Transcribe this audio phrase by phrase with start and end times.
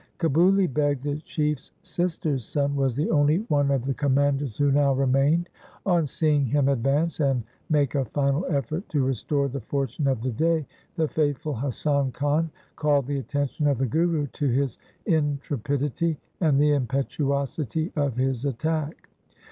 [0.17, 4.93] Kabuli Beg, the Chiefs sister's son, was the only one of the commanders who now
[4.95, 5.47] remained.
[5.85, 9.47] On 186 THE SIKH RELIGION seeing him advance and make a final effort to restore
[9.47, 14.25] the fortune of the day, the faithful Hasan Khan called the attention of the Guru
[14.25, 19.07] to his in trepidity and the impetuosity of his attack.